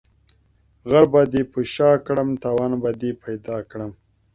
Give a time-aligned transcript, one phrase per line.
[0.89, 3.91] غر به دي په شاکړم، توان به دي پيدا کړم.